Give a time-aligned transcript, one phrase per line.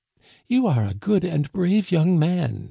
[0.49, 2.59] "You are a good and brave young man